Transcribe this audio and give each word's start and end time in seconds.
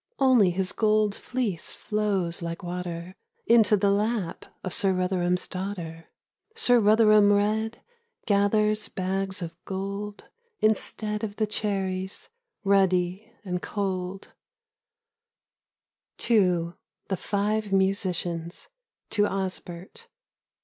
Only 0.17 0.49
his 0.49 0.71
gold 0.73 1.13
fleece 1.13 1.71
flows 1.73 2.41
like 2.41 2.63
water 2.63 3.13
Into 3.45 3.77
the 3.77 3.91
lap 3.91 4.45
of 4.63 4.73
Sir 4.73 4.93
Rotherham's 4.93 5.47
daughter; 5.47 6.05
Sir 6.55 6.79
Rotherham 6.79 7.29
Redde 7.31 7.75
gathers 8.25 8.87
bags 8.87 9.43
of 9.43 9.53
gold 9.63 10.23
Instead 10.59 11.23
of 11.23 11.35
the 11.35 11.45
cherries 11.45 12.29
ruddy 12.63 13.31
and 13.45 13.61
cold. 13.61 14.33
98 16.17 16.17
EDITH 16.17 16.23
SITWELL. 16.23 16.41
T 16.41 16.65
II 16.65 16.73
THE 17.09 17.17
FIVE 17.17 17.71
MUSICIANS. 17.71 18.69
To 19.11 19.27
OSBEKT. 19.27 20.07